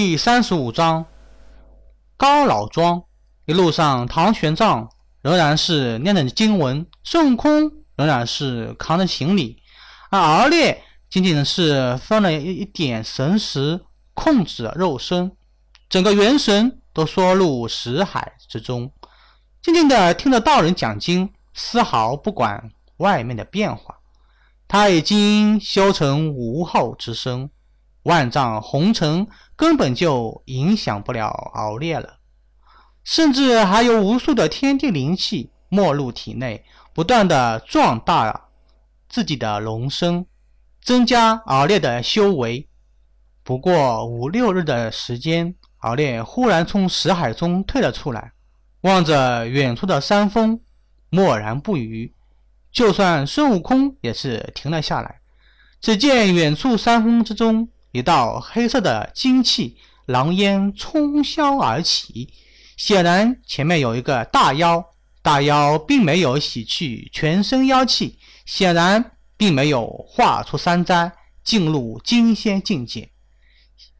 [0.00, 1.04] 第三十五章
[2.16, 3.02] 高老庄。
[3.46, 4.88] 一路上，唐玄奘
[5.22, 7.62] 仍然是念着经文，孙悟空
[7.96, 9.60] 仍然是扛着行李，
[10.08, 13.80] 而敖烈仅仅是分了一点神识，
[14.14, 15.32] 控制了肉身，
[15.88, 18.92] 整个元神都缩入识海之中，
[19.60, 23.96] 静静的听着道人讲经，丝毫不管外面的变化。
[24.68, 27.50] 他已经修成无后之身，
[28.08, 32.18] 万丈红尘根本就影响不了敖烈了。
[33.04, 38.48] 甚至还有无数的天地灵气没入体内，不断的壮大
[39.10, 40.24] 自己的龙身，
[40.82, 42.66] 增加敖烈的修为。
[43.42, 48.32] 不过五六日的时间，敖烈忽然从识海中退了出来，
[48.80, 50.58] 望着远处的山峰，
[51.10, 52.14] 默然不语。
[52.72, 55.20] 就算孙悟空也是停了下来。
[55.80, 59.76] 只见远处山峰之中，一道黑色的精气
[60.06, 62.32] 狼烟冲霄而起。
[62.76, 64.84] 显然前面有一个大妖，
[65.20, 73.10] 大妖并没有洗去全身妖气，显然并没有化出三灾，进入金仙境界。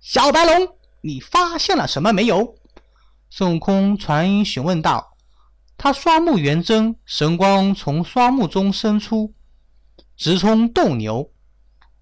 [0.01, 0.69] 小白龙，
[1.03, 2.55] 你发现了什么没有？
[3.29, 5.17] 孙悟空传音询问道。
[5.77, 9.35] 他双目圆睁，神光从双目中生出，
[10.17, 11.31] 直冲斗牛，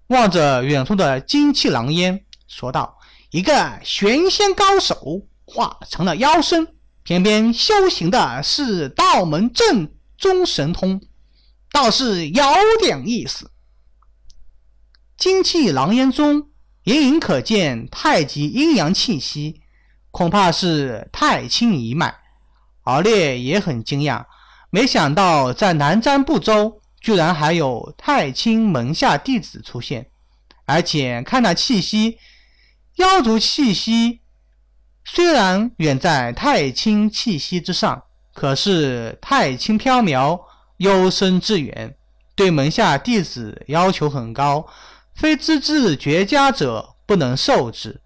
[0.07, 2.97] 望着远处的金气狼烟，说道
[3.31, 11.01] ：“一个玄仙高手。”化成了妖身，偏偏修行的是道门正宗神通，
[11.71, 12.43] 倒是有
[12.81, 13.49] 点意思。
[15.15, 16.49] 精气狼烟中
[16.83, 19.61] 隐隐可见太极阴阳气息，
[20.11, 22.13] 恐怕是太清一脉。
[22.83, 24.25] 敖烈也很惊讶，
[24.69, 30.07] 没想到在南瞻部洲居然还有太清门下弟子出现，
[30.65, 32.17] 而且看那气息，
[32.97, 34.19] 妖族气息。
[35.05, 40.37] 虽然远在太清气息之上，可是太清飘渺，
[40.79, 41.95] 幽深致远，
[42.35, 44.67] 对门下弟子要求很高，
[45.15, 48.01] 非资质绝佳者不能受之，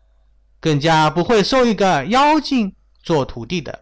[0.59, 3.81] 更加不会收一个妖精做徒弟的，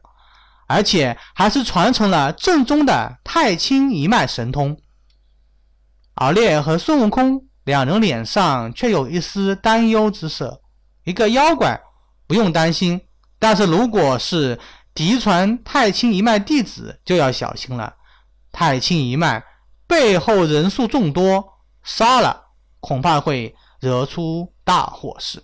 [0.69, 4.79] 而且还是传承了正宗的太清一脉神通。
[6.19, 10.61] 敖烈和孙悟空两人脸上却有一丝担忧之色，
[11.05, 11.79] 一个妖怪
[12.27, 12.99] 不用担心。
[13.39, 14.59] 但是，如果是
[14.93, 17.95] 嫡传太清一脉弟子，就要小心了。
[18.51, 19.41] 太清一脉
[19.87, 21.53] 背后人数众多，
[21.83, 22.47] 杀了
[22.81, 25.41] 恐怕会惹出大祸事。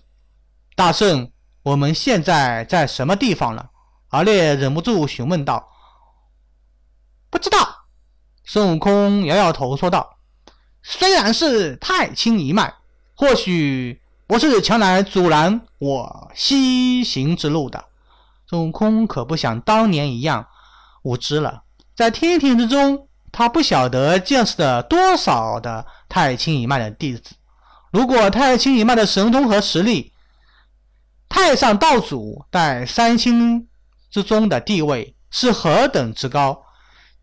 [0.74, 1.32] 大圣，
[1.62, 3.70] 我们现在在什么地方了？
[4.08, 5.66] 阿烈忍不住询问道。
[7.30, 7.58] 不知道。
[8.44, 10.15] 孙悟空摇摇头说道
[10.88, 12.72] ：“虽然是太清一脉，
[13.14, 17.84] 或许……”不是前来阻拦我西行之路的。
[18.50, 20.48] 孙悟空可不想当年一样
[21.04, 21.62] 无知了。
[21.94, 27.36] 在天庭之中，他不晓得见识了多少的太清一脉的弟子。
[27.92, 30.12] 如果太清一脉的神通和实力，
[31.28, 33.68] 太上道祖在三清
[34.10, 36.64] 之中的地位是何等之高，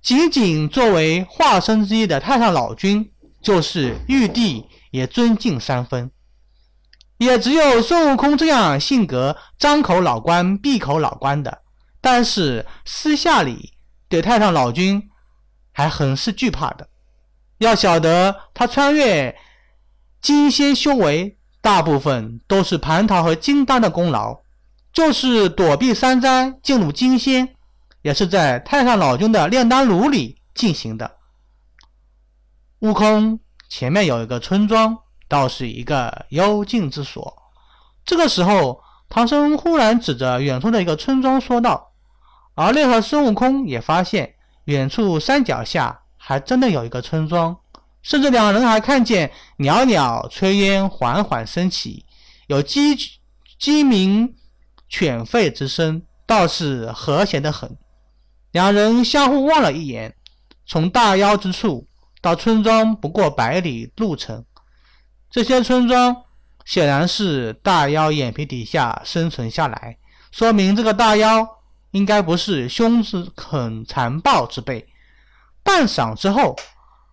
[0.02, 3.12] 仅仅作为化身之一的太上老君，
[3.44, 6.10] 就是玉帝也尊敬三分。
[7.18, 11.60] 也只有孙悟空这样性格，张口老关，闭口老关的。
[12.02, 13.74] 但是私下里
[14.10, 15.10] 对太上老君
[15.72, 16.88] 还很是惧怕的。
[17.60, 19.38] 要晓得，他穿越
[20.22, 24.42] 金仙修为，大部分都是蟠桃和金丹的功劳。
[24.92, 27.56] 就是躲避三灾，进入金仙，
[28.02, 31.10] 也是在太上老君的炼丹炉里进行的。
[32.84, 33.40] 悟空，
[33.70, 34.98] 前面有一个村庄。
[35.30, 37.34] 倒是一个幽静之所。
[38.06, 38.80] 这个时候，
[39.10, 41.94] 唐僧忽然指着远处的一个村庄说道
[42.54, 44.36] ：“而那和孙悟空也发现，
[44.66, 47.58] 远处山脚下还真的有一个村庄，
[48.04, 52.06] 甚至两人还看见袅袅炊烟缓缓升起，
[52.46, 52.96] 有鸡
[53.58, 54.36] 鸡鸣
[54.88, 57.76] 犬吠之声，倒是和谐的很。”
[58.52, 60.16] 两人相互望了一眼，
[60.68, 61.88] 从大妖之处
[62.24, 64.46] 到村庄不过百里路程。
[65.30, 66.24] 这些村庄
[66.64, 69.98] 显然是大妖眼皮底下生存下来，
[70.32, 71.46] 说明这个大妖
[71.92, 73.04] 应该不是凶
[73.36, 74.88] 狠残暴之辈。
[75.64, 76.56] 半晌之后，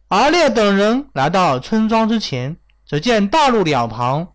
[0.09, 2.56] 敖烈等人来到村庄之前，
[2.87, 4.29] 只见道路两旁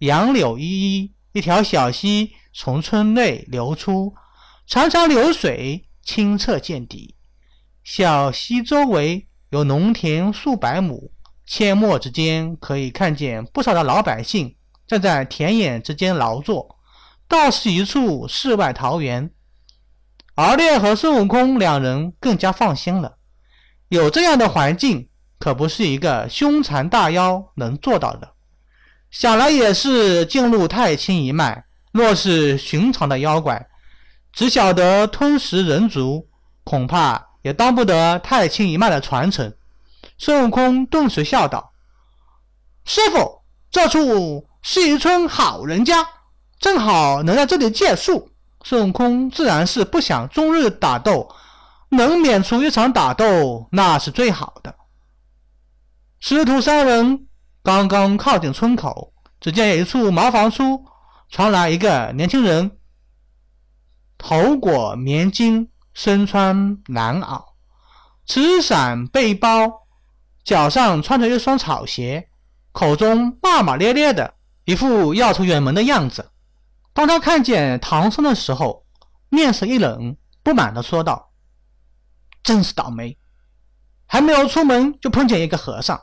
[0.00, 4.12] 杨柳依依，一条小溪从村内流出，
[4.68, 7.14] 潺潺流水清澈见底。
[7.84, 11.12] 小溪周围有农田数百亩。
[11.48, 16.76] 阡陌之间可以看见不少的老百姓正在田野之间劳作，
[17.28, 19.30] 倒是一处世外桃源。
[20.34, 23.18] 敖烈和孙悟空两人更加放心了，
[23.88, 25.08] 有这样的环境，
[25.38, 28.32] 可不是一个凶残大妖能做到的。
[29.10, 33.68] 想来也是进入太清一脉，若是寻常的妖怪，
[34.32, 36.28] 只晓得吞食人族，
[36.64, 39.54] 恐怕也当不得太清一脉的传承。
[40.18, 41.72] 孙悟空顿时笑道
[42.84, 46.04] ：“师傅，这处是一村好人家，
[46.58, 48.32] 正好能在这里借宿。”
[48.66, 51.32] 孙悟空自然是不想终日打斗，
[51.90, 54.74] 能免除一场打斗，那是最好的。
[56.18, 57.28] 师徒三人
[57.62, 60.84] 刚刚靠近村口，只见一处茅房处
[61.30, 62.72] 传来一个年轻人，
[64.18, 67.42] 头裹棉巾，身穿蓝袄，
[68.26, 69.86] 持伞背包，
[70.44, 72.28] 脚上穿着一双草鞋，
[72.70, 74.34] 口中骂骂咧咧的，
[74.66, 76.32] 一副要出远门的样子。
[76.92, 78.84] 当他看见唐僧的时候，
[79.30, 81.32] 面色一冷，不满地说道
[82.44, 83.16] ：“真是倒霉，
[84.04, 85.98] 还没有出门就碰见一个和尚，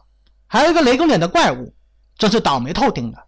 [0.48, 1.76] 还有一个雷公脸的怪物，
[2.18, 3.28] 真是倒霉透顶了。”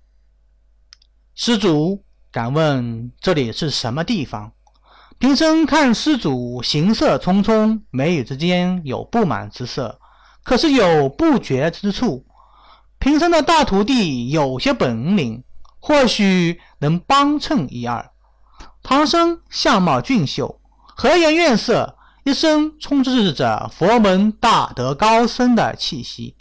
[1.35, 4.51] 施主，敢问这里是什么地方？
[5.17, 9.99] 贫僧看施主行色匆匆，眉宇之间有不满之色，
[10.43, 12.25] 可是有不觉之处。
[12.99, 15.43] 贫僧的大徒弟有些本领。
[15.87, 18.09] 或许能帮衬一二。
[18.81, 20.59] 唐僧相貌俊秀，
[20.95, 26.35] 和颜悦色，一身充斥着佛门大德高僧的气息。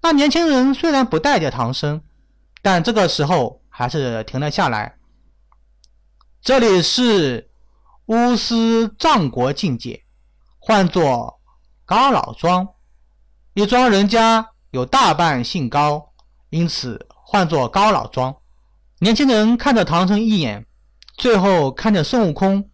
[0.00, 2.00] 那年轻人虽然不待见唐僧，
[2.62, 4.96] 但这个时候还是停了下来。
[6.40, 7.50] 这里是
[8.06, 10.04] 乌斯藏国境界，
[10.60, 11.40] 唤作
[11.84, 12.68] 高老庄。
[13.54, 16.12] 一庄人家有大半姓高，
[16.50, 18.36] 因此唤作高老庄。
[19.00, 20.64] 年轻人看着唐僧一眼，
[21.16, 22.70] 最后看着孙悟空，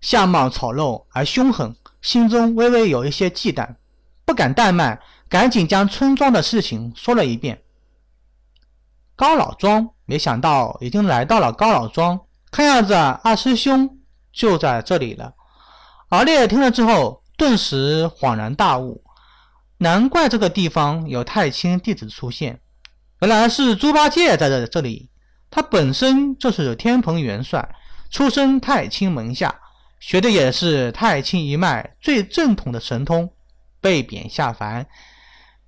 [0.00, 3.74] 相貌丑陋而凶狠，心中微微有一些忌惮，
[4.24, 7.64] 不敢怠慢，赶紧将村庄的事情说了一遍。
[9.16, 12.20] 高老庄没想到已经来到了高老庄，
[12.52, 13.97] 看样子二师兄
[14.38, 15.34] 就在这里了。
[16.10, 19.02] 敖烈听了之后，顿时恍然大悟，
[19.78, 22.60] 难怪这个地方有太清弟子出现，
[23.20, 25.10] 原来是猪八戒在这这里。
[25.50, 27.68] 他本身就是天蓬元帅，
[28.10, 29.52] 出身太清门下，
[29.98, 33.32] 学的也是太清一脉最正统的神通，
[33.80, 34.86] 被贬下凡，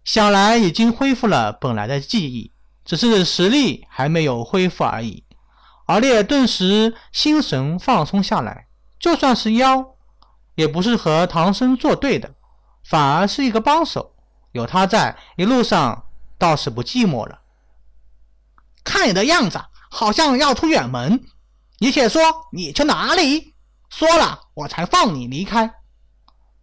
[0.05, 2.53] 想来已经恢复了本来的记忆，
[2.85, 5.25] 只是实力还没有恢复而已。
[5.91, 8.69] 敖烈顿时心神放松下来，
[9.01, 9.97] 就算是妖，
[10.55, 12.33] 也不是和唐僧作对的，
[12.85, 14.15] 反而是一个帮手，
[14.53, 16.05] 有他在，一路上
[16.39, 17.41] 倒是不寂寞了。
[18.85, 19.61] 看你的样子。
[19.93, 21.25] 好像要出远门，
[21.81, 22.23] 你且说
[22.53, 23.55] 你去哪里？
[23.89, 25.75] 说了我才放你离开。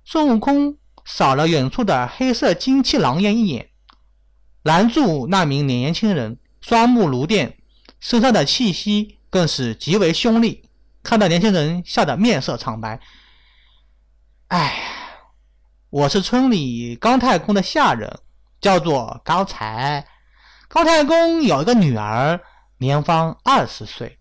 [0.06, 3.72] 孙悟空扫了远处的黑色金漆狼烟一眼，
[4.64, 7.58] 拦住那名年轻人，双目如电，
[8.00, 10.70] 身上的气息更是极为凶厉，
[11.04, 13.00] 看到年轻人吓得面色苍白。
[14.48, 14.82] 哎，
[15.90, 18.20] 我是村里高太公的下人，
[18.62, 20.08] 叫做高才。
[20.68, 22.40] 高太公有一个女儿。
[22.80, 24.20] 年方二十岁，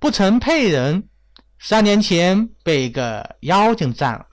[0.00, 1.10] 不曾配人，
[1.58, 4.24] 三年前被一个妖精占了。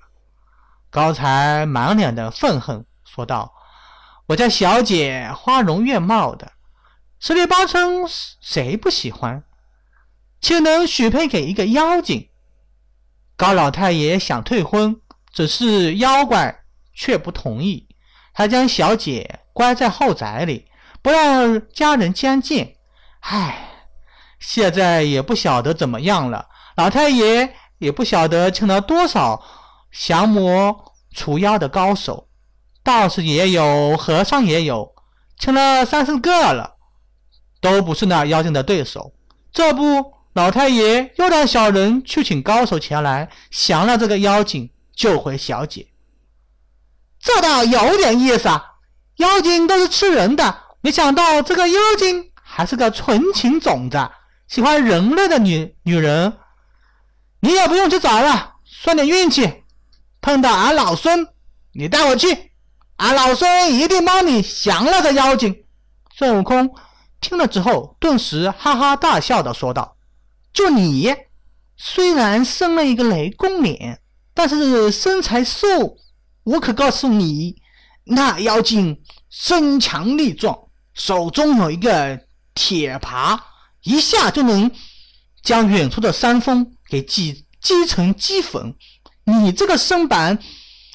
[0.89, 3.54] 高才满脸的愤恨说道
[4.28, 6.54] ：“我家小姐花容月貌的，
[7.20, 8.06] 十里八村
[8.39, 9.44] 谁不喜欢？
[10.41, 12.29] 岂能许配给一个妖精？”
[13.38, 15.00] 高老太爷想退婚，
[15.31, 17.88] 只是妖怪却不同意，
[18.34, 20.65] 还将小姐关在后宅里，
[21.01, 22.75] 不让家人相见。
[23.22, 23.69] 唉，
[24.39, 26.48] 现在也不晓得怎么样了。
[26.75, 29.41] 老太爷也不晓得请了多少
[29.91, 32.27] 降魔除妖的高手，
[32.84, 34.93] 道士也有，和尚也有，
[35.38, 36.75] 请了三四个了，
[37.62, 39.13] 都不是那妖精的对手。
[39.51, 45.86] 这不，老太爷又让小人去请高手前来降了这个妖精，救回小姐。
[47.19, 48.63] 这倒有点意思啊！
[49.17, 52.31] 妖精都是吃人的，没想到这个妖精。
[52.41, 54.10] 还是个纯情种子，
[54.48, 56.38] 喜欢人类的女女人。
[57.41, 59.65] 你也不用去找了，算点运气。
[60.22, 61.27] 碰到俺老孙，
[61.74, 62.53] 你带我去，
[62.96, 65.65] 俺老孙一定帮你降了这妖精。
[66.15, 66.74] 孙悟空
[67.19, 69.98] 听了之后，顿时哈哈大笑的说道
[70.53, 71.15] ：“就你，
[71.77, 74.01] 虽然生了一个雷公脸，
[74.34, 75.98] 但是身材瘦。
[76.44, 77.62] 我可告诉你，
[78.06, 80.58] 那妖精身强力壮，
[80.94, 82.20] 手中有一个。”
[82.56, 83.39] 铁耙
[83.84, 84.70] 一下就能
[85.41, 88.75] 将远处的山峰给击击成齑粉。
[89.24, 90.38] 你这个身板，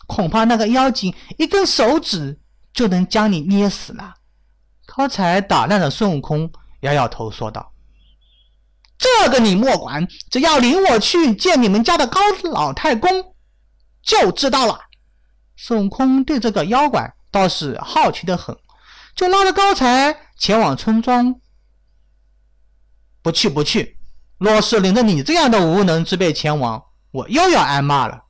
[0.06, 2.38] 恐怕那个妖精一根手指
[2.74, 4.12] 就能将你捏死了。
[4.84, 7.72] 高才打量着孙悟空，摇摇头说道
[8.98, 13.34] ：“这个你莫管，只要领我去见你们家的高老太公，
[14.02, 14.78] 就知道了。”
[15.56, 18.56] 孙悟空对这个妖怪倒是好奇的很，
[19.14, 21.34] 就拉着高才前往村庄。
[23.22, 23.96] 不去不去，
[24.38, 28.24] 若是领着你这样的无能之辈前往，我又要挨骂了。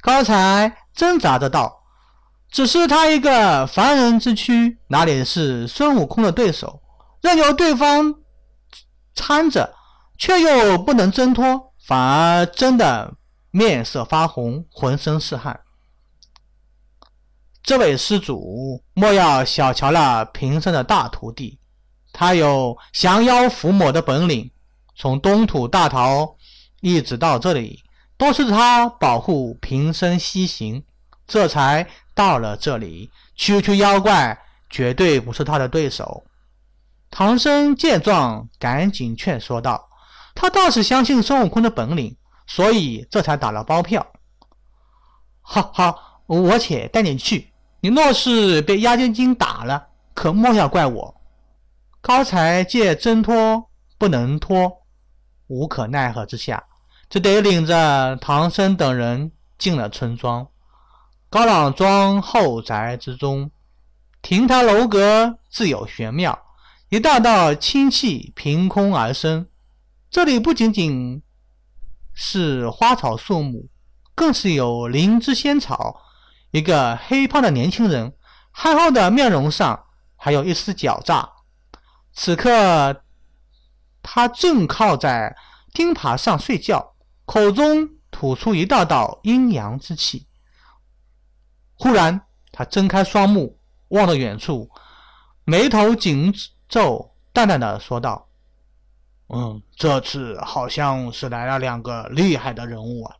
[0.00, 1.84] 高才挣扎着道
[2.50, 6.80] ：“只是他一个凡人之躯，哪里是孙悟空的对手？
[7.20, 8.14] 任由对方
[9.14, 9.74] 搀着，
[10.22, 13.12] 却又不能挣脱，反而真的
[13.50, 15.62] 面色发红，浑身是汗。
[17.60, 21.58] 这位施主，莫要小瞧了贫僧的大徒弟。”
[22.14, 24.48] 他有降妖伏魔的本领，
[24.94, 26.28] 从东土大唐
[26.80, 27.82] 一直到这里，
[28.16, 30.84] 都是他保护平生西行，
[31.26, 33.10] 这才到了这里。
[33.34, 34.38] 区区妖怪
[34.70, 36.22] 绝对不是他的对手。
[37.10, 39.88] 唐僧见状，赶紧劝说道
[40.34, 44.06] ：“他倒是相信孙悟空的本领，所以这才打了包票。
[45.40, 47.52] 好好，我且带你去。
[47.80, 51.14] 你若是被压金精打了，可莫要怪我。”
[52.00, 54.82] 高才借挣脱不能脱，
[55.46, 56.64] 无可奈何之下，
[57.08, 60.48] 只得领着唐僧等人进了村庄。
[61.30, 63.52] 高朗庄后宅之中，
[64.20, 66.36] 亭台楼阁自有玄妙，
[66.88, 69.46] 一道道清气凭空而生。
[70.12, 71.22] 这里不仅仅
[72.12, 73.70] 是花草树木，
[74.14, 76.02] 更是有灵芝仙草。
[76.50, 78.14] 一个黑胖的年轻人，
[78.50, 81.26] 憨厚的面容上还有一丝狡诈。
[82.12, 83.04] 此刻，
[84.02, 85.34] 他正靠在
[85.72, 90.26] 钉耙上睡觉，口中吐出一道道阴阳之气。
[91.72, 92.20] 忽然，
[92.52, 94.70] 他睁开双目，望着远处，
[95.44, 96.34] 眉头紧
[96.68, 98.28] 皱，淡淡的说道
[99.32, 103.16] ：“嗯，这次好像是来了两个厉害的人物啊，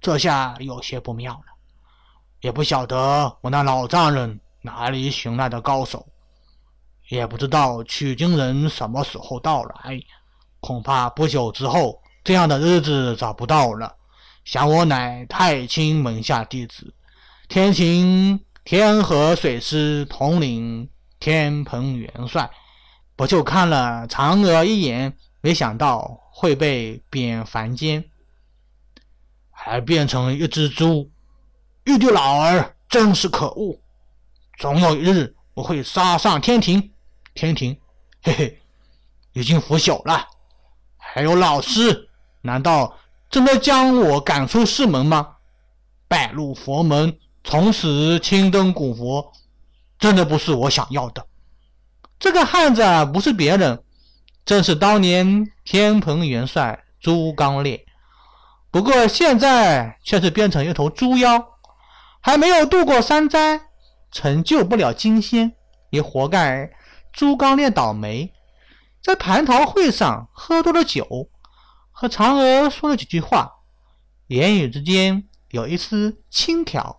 [0.00, 1.44] 这下有些不妙了。
[2.40, 6.06] 也不晓得我那老丈人哪里寻来的高手。”
[7.08, 10.00] 也不知道取经人什么时候到来，
[10.60, 13.94] 恐怕不久之后，这样的日子找不到了。
[14.44, 16.94] 想我乃太清门下弟子，
[17.48, 20.88] 天行天河水师统领
[21.20, 22.50] 天蓬元帅，
[23.14, 28.02] 不就看了嫦娥一眼，没想到会被贬凡间，
[29.50, 31.10] 还变成一只猪。
[31.84, 33.76] 玉帝老儿真是可恶！
[34.58, 36.92] 总有一日，我会杀上天庭。
[37.34, 37.76] 天庭，
[38.22, 38.62] 嘿嘿，
[39.32, 40.28] 已经腐朽了。
[40.96, 42.08] 还有老师，
[42.42, 42.96] 难道
[43.28, 45.36] 真的将我赶出师门吗？
[46.06, 49.32] 拜入佛门，从此青灯古佛，
[49.98, 51.26] 真的不是我想要的。
[52.20, 52.82] 这个汉子
[53.12, 53.82] 不是别人，
[54.44, 57.84] 正是当年天蓬元帅朱刚烈。
[58.70, 61.46] 不过现在却是变成一头猪妖，
[62.20, 63.60] 还没有度过三灾，
[64.10, 65.52] 成就不了金仙，
[65.90, 66.70] 也活该。
[67.12, 68.32] 朱刚烈倒霉，
[69.02, 71.28] 在蟠桃会上喝多了酒，
[71.90, 73.52] 和嫦娥说了几句话，
[74.28, 76.96] 言语之间有一丝轻佻。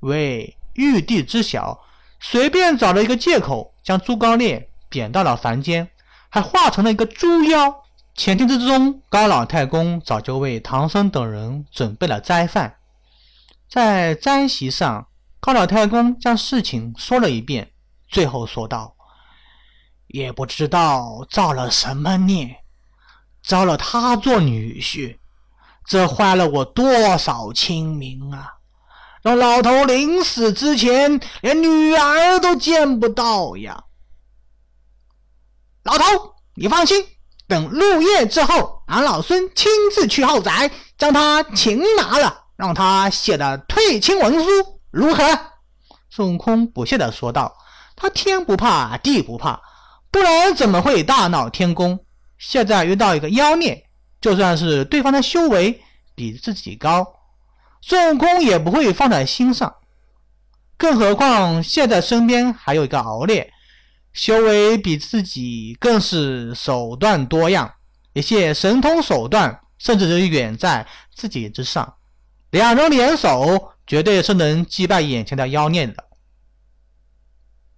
[0.00, 1.80] 为玉帝知晓，
[2.20, 5.90] 随便找了一个借口，将朱刚烈贬到了凡间，
[6.28, 7.82] 还化成了一个猪妖。
[8.14, 12.76] 前厅之中，高老太公早就为唐僧等人准备了斋饭，
[13.68, 15.06] 在斋席上，
[15.40, 17.70] 高老太公将事情说了一遍，
[18.08, 18.96] 最后说道。
[20.08, 22.56] 也不知道造了什么孽，
[23.42, 25.18] 招了他做女婿，
[25.86, 28.54] 这坏了我多少清明啊！
[29.22, 33.84] 让老头临死之前连女儿都见不到呀！
[35.88, 37.02] 老头，你放心，
[37.46, 44.50] 等入夜之后，俺老孙亲自去后宅将他擒拿了，让他写的退亲文书，
[44.90, 45.24] 如何？
[46.10, 47.56] 孙悟空不屑的说道
[47.96, 49.62] ：“他天不怕地不怕。”
[50.12, 51.98] 不然怎么会大闹天宫？
[52.36, 53.86] 现在遇到一个妖孽，
[54.20, 55.82] 就算是对方的修为
[56.14, 57.06] 比自己高，
[57.80, 59.74] 孙悟空也不会放在心上。
[60.76, 63.50] 更何况现在身边还有一个敖烈，
[64.18, 67.74] 修为比自己更是手段多样，
[68.14, 70.84] 一些神通手段甚至远在
[71.14, 71.94] 自己之上。
[72.50, 76.04] 两人联手，绝对是能击败眼前的妖孽的。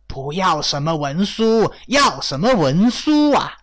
[0.07, 3.59] 不要什么文书，要什么文书啊？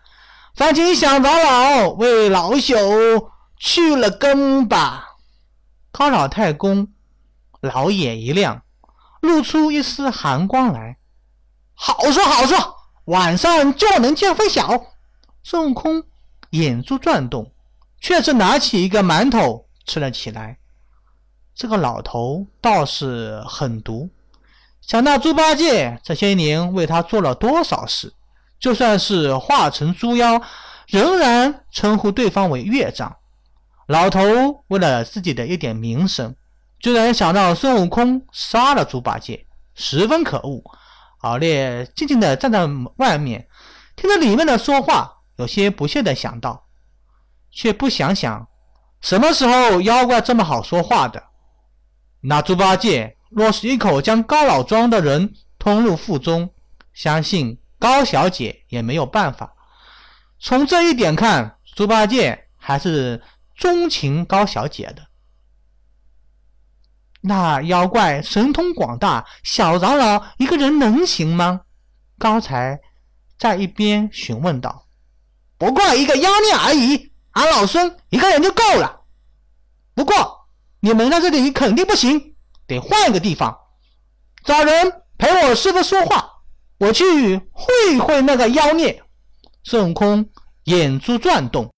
[0.53, 5.15] 烦请小长老为老朽去了根吧。
[5.91, 6.89] 高老太公
[7.59, 8.61] 老眼一亮，
[9.21, 10.97] 露出一丝寒光来。
[11.79, 12.57] 好说好说，
[13.05, 14.87] 晚上就能见分晓。
[15.43, 16.03] 孙悟空
[16.49, 17.51] 眼珠转动，
[18.01, 20.57] 却是拿起一个馒头吃了起来。
[21.53, 24.09] 这个老头倒是狠毒，
[24.81, 28.11] 想到猪八戒这些年为他做了多少事，
[28.59, 30.41] 就算是化成猪妖，
[30.87, 33.15] 仍然称呼对方为岳丈。
[33.85, 36.35] 老头为了自己的一点名声，
[36.79, 40.63] 居然想让孙悟空杀了猪八戒，十分可恶。
[41.19, 43.47] 敖烈静静地站在外面，
[43.95, 46.67] 听着里面的说话，有些不屑地想到，
[47.51, 48.47] 却不想想，
[49.01, 51.23] 什么时候妖怪这么好说话的？
[52.21, 56.49] 那猪八戒若是一口将高老庄的人吞入腹中，
[56.93, 59.53] 相信高小姐也没有办法。
[60.39, 63.21] 从这一点看，猪八戒还是
[63.55, 65.06] 钟情高小姐的。
[67.27, 71.61] 那妖怪神通广大，小长老一个人能行吗？
[72.17, 72.79] 高才
[73.37, 74.85] 在一边询问道
[75.57, 79.01] ：“不过一个妖孽而已，俺老孙一个人就够了。
[79.93, 80.47] 不过
[80.79, 83.57] 你们在这里肯定不行，得换个地方，
[84.43, 86.27] 找人陪我师傅说话，
[86.79, 89.03] 我去会会那个妖孽。”
[89.63, 90.29] 孙悟空
[90.63, 91.65] 眼珠转动。